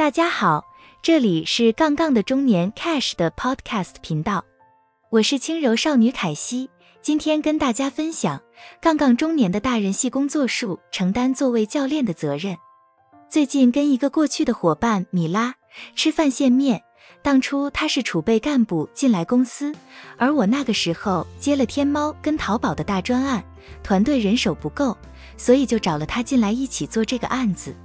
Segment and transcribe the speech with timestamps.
[0.00, 0.64] 大家好，
[1.02, 4.42] 这里是杠杠的中年 Cash 的 Podcast 频道，
[5.10, 6.70] 我是轻柔少女凯西，
[7.02, 8.40] 今天跟大家分享
[8.80, 12.56] 杠杠中年的大人系工作术，承担作为教练的责任。
[13.28, 15.54] 最近跟一个过去的伙伴米拉
[15.94, 16.82] 吃饭见面，
[17.20, 19.70] 当初他是储备干部进来公司，
[20.16, 23.44] 而我那个时候接了天猫跟淘宝的大专案，
[23.82, 24.96] 团队人手不够，
[25.36, 27.76] 所以就找了他进来一起做这个案子。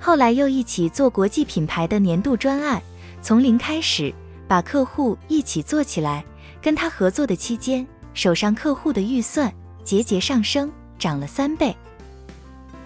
[0.00, 2.82] 后来又一起做国际品牌的年度专案，
[3.20, 4.14] 从零开始
[4.46, 6.24] 把客户一起做起来。
[6.60, 9.52] 跟他合作的期间，手上客户的预算
[9.84, 11.74] 节节上升，涨了三倍。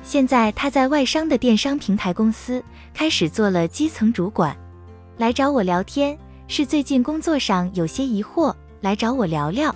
[0.02, 2.62] 现在他在外商的电商平台公司
[2.92, 4.56] 开始做了基层主管，
[5.16, 9.74] 来找我聊天，是最近工作上有些疑惑，来找我聊聊。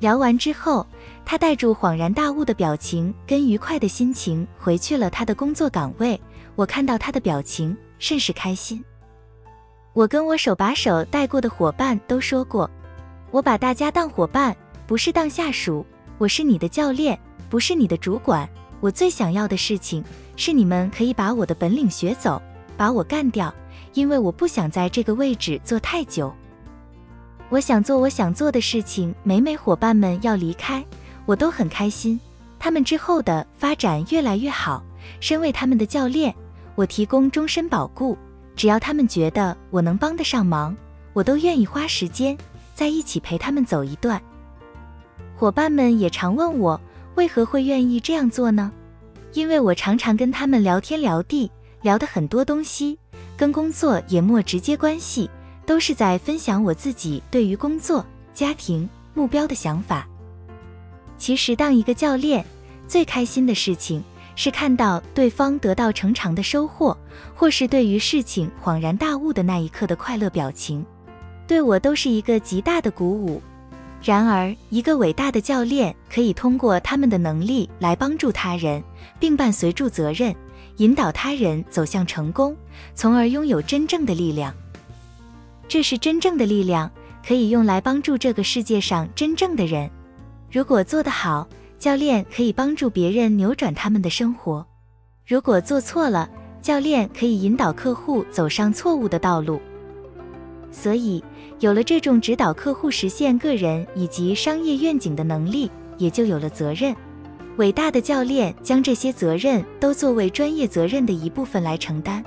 [0.00, 0.86] 聊完之后。
[1.28, 6.18] 他带住恍然大悟的表情，跟愉快的心情回去了他的工作岗位。
[6.54, 8.82] 我看到他的表情，甚是开心。
[9.92, 12.70] 我跟我手把手带过的伙伴都说过，
[13.32, 14.56] 我把大家当伙伴，
[14.86, 15.84] 不是当下属。
[16.16, 17.18] 我是你的教练，
[17.50, 18.48] 不是你的主管。
[18.80, 20.04] 我最想要的事情
[20.36, 22.40] 是你们可以把我的本领学走，
[22.76, 23.52] 把我干掉，
[23.94, 26.32] 因为我不想在这个位置坐太久。
[27.48, 29.12] 我想做我想做的事情。
[29.24, 30.84] 每每伙伴们要离开。
[31.26, 32.18] 我都很开心，
[32.58, 34.82] 他们之后的发展越来越好。
[35.20, 36.34] 身为他们的教练，
[36.74, 38.16] 我提供终身保固，
[38.56, 40.74] 只要他们觉得我能帮得上忙，
[41.12, 42.36] 我都愿意花时间
[42.74, 44.20] 在一起陪他们走一段。
[45.36, 46.80] 伙伴们也常问我
[47.14, 48.72] 为何会愿意这样做呢？
[49.32, 51.50] 因为我常常跟他们聊天聊地，
[51.82, 52.98] 聊的很多东西
[53.36, 55.30] 跟工作也没直接关系，
[55.66, 58.04] 都是在分享我自己对于工作、
[58.34, 60.08] 家庭、目标的想法。
[61.18, 62.44] 其实，当一个教练，
[62.86, 64.02] 最开心的事情
[64.34, 66.96] 是看到对方得到成长的收获，
[67.34, 70.84] 或是对于事情恍然大悟的那一刻的快乐表情，
[71.46, 73.40] 对我都是一个极大的鼓舞。
[74.02, 78.82] 然而，一个伟大的教练可以通过他们的能力来帮助他人，
[79.18, 80.36] 并伴随住责任，
[80.76, 82.54] 引导他人走向成功，
[82.94, 84.54] 从而拥有真正的力量。
[85.66, 86.88] 这是真正的力量，
[87.26, 89.90] 可以用来帮助这个世界上真正的人。
[90.56, 91.46] 如果做得好，
[91.78, 94.64] 教练可以帮助别人扭转他们的生活；
[95.26, 96.26] 如果做错了，
[96.62, 99.60] 教练可以引导客户走上错误的道路。
[100.70, 101.22] 所以，
[101.60, 106.96] 有了这种指导客户实现个人以及商业愿景的能力，也就有了责任。
[107.58, 112.24] 伟大的教练将这些责任都作为专业责任的一部分来承担。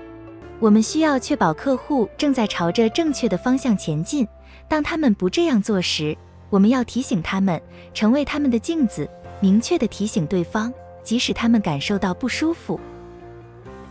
[0.59, 4.27] 我们需要确保客户正在朝着正确的方向前进。
[4.67, 6.15] 当他们不这样做时，
[6.49, 7.61] 我们要提醒他们，
[7.93, 9.07] 成为他们的镜子，
[9.39, 10.73] 明确地提醒对方，
[11.03, 12.79] 即使他们感受到不舒服。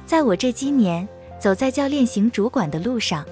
[0.04, 1.08] 在我这几年
[1.38, 3.24] 走在教练型主管的路上，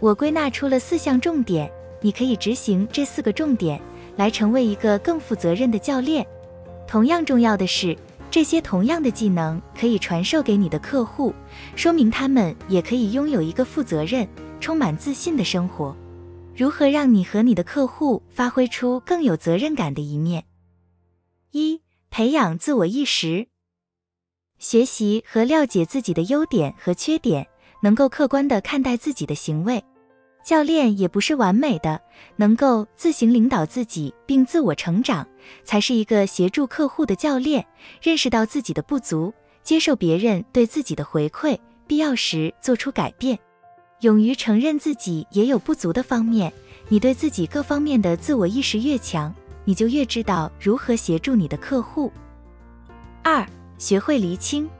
[0.00, 1.70] 我归纳出了四项重点，
[2.00, 3.80] 你可以执行这四个重点，
[4.16, 6.26] 来成为一个更负责任的教练。
[6.86, 7.96] 同样重要的是，
[8.30, 11.34] 这些同样的技能可以传授给你的客户，
[11.74, 14.28] 说明他们也可以拥有一个负责任、
[14.60, 15.96] 充满自信的生活。
[16.58, 20.44] 如何让你和你的客户发挥出更有责任感的一面？
[21.52, 21.80] 一、
[22.10, 23.46] 培养自我意识，
[24.58, 27.46] 学习和了解自己的优点和缺点，
[27.80, 29.84] 能够客观的看待自己的行为。
[30.42, 32.02] 教练也不是完美的，
[32.34, 35.24] 能够自行领导自己并自我成长，
[35.62, 37.64] 才是一个协助客户的教练。
[38.02, 39.32] 认识到自己的不足，
[39.62, 43.38] 接受别人对自己的回馈，必要时做出改变。
[44.00, 46.52] 勇于承认自己也有不足的方面，
[46.88, 52.12] 你对自己各方面的自我意识越强，你就越知道如何协助你的客户。
[53.24, 53.44] 二，
[53.76, 54.70] 学会厘清。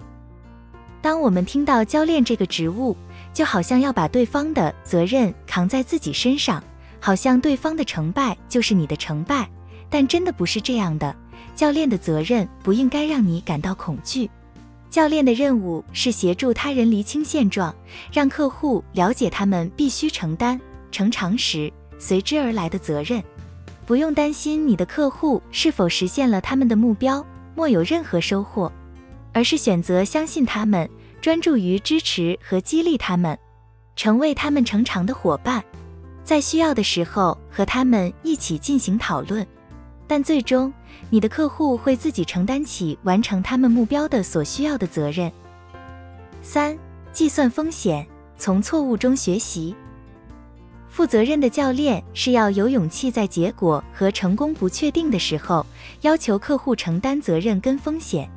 [1.03, 2.97] 当我们听到教练这个职务，
[3.33, 6.63] 就好像要把对方的责任扛在自己身上，
[7.01, 9.51] 好像对方的成败就是你的成败，
[9.91, 11.13] 但真的不是这样的。
[11.57, 14.31] 教练的责任不应该让你感到恐惧。
[14.91, 17.75] 教练的任务是协助他人厘清现状，
[18.13, 20.59] 让客户了解他们必须承担
[20.91, 23.23] 成长时随之而来的责任。
[23.85, 27.25] 不用担心你的客户是否实现了他们的目标，
[27.55, 28.71] 莫有任何收获，
[29.33, 30.89] 而是选择相信他们，
[31.21, 33.39] 专注于支持和激励他们，
[33.97, 35.65] 成为他们成长的伙伴，
[36.23, 39.47] 在需要的时候和他们一起进行讨论。
[40.09, 40.73] 但最终，
[41.11, 45.31] 你的客户会自己承担起完成他们目标的所需要的责任。
[46.43, 46.77] 三、
[47.13, 48.07] 计算风险，
[48.37, 49.77] 从错误中学习。
[50.89, 55.65] 负责任的教练是要有勇气，在结果和成功不确定的时候，
[56.01, 58.29] 要求客户承担责任跟风险。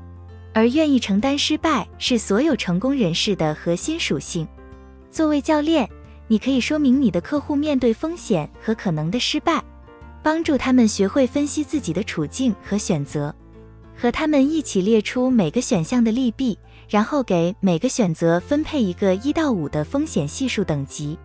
[0.53, 4.45] 而愿意承担失败是所有成功人士的核心属性。
[5.09, 5.89] 作为教练，
[6.27, 9.63] 你可以说明你的客户面对风险和可能的失败，
[10.23, 13.33] 帮助他们学会分析自己的处境和选择，
[13.97, 16.57] 和他们一起列出每个选项的利弊，
[16.89, 21.17] 然后给每个选择分配一个一到五的风险系数等级。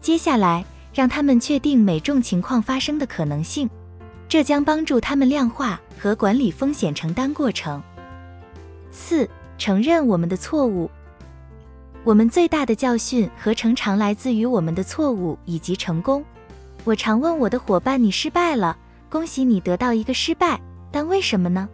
[0.00, 0.64] 接下来，
[0.94, 3.68] 让他们确定每种情况发生的可能性，
[4.28, 7.82] 这将帮助他们量化和管理风险承担过程。
[8.92, 9.28] 四、
[9.58, 10.90] 承认我们的错误。
[12.04, 16.24] 我们最大的教训和成长来自于我们的错误以及成功。
[16.86, 18.78] 我常问我的伙伴：“你失败了，
[19.10, 20.60] 恭喜你得到一个失败，
[20.92, 21.68] 但为什么呢？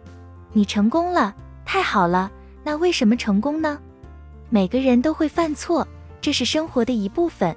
[0.53, 2.31] 你成功了，太好了，
[2.63, 3.77] 那为什么成功呢？”
[4.49, 5.87] 每个人都会犯错，
[6.19, 7.55] 这是生活的一部分。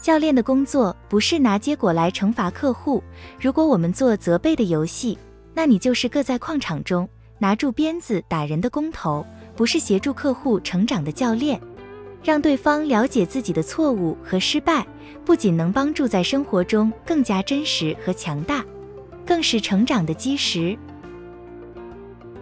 [0.00, 3.00] 教练的工作不是拿结果来惩罚客户。
[3.40, 5.16] 如果我们做责备的游戏，
[5.54, 7.08] 那你就是个在矿场中。
[7.38, 9.24] 拿住鞭子打人的工头，
[9.54, 11.60] 不是协助客户成长的教练。
[12.22, 14.86] 让对方了解自己的错误和失败，
[15.24, 18.64] 不仅能帮助在生活中更加真实和强大，
[19.26, 20.76] 更是成长的基石。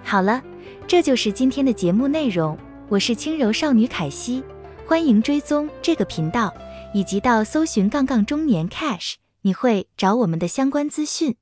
[0.03, 0.43] 好了，
[0.87, 2.57] 这就是今天的节目内容。
[2.89, 4.43] 我是轻柔少女凯西，
[4.87, 6.55] 欢迎追踪这个频道，
[6.95, 11.35] 以及到搜寻“杠杠中年 Cash”，你会找我们的相关资讯。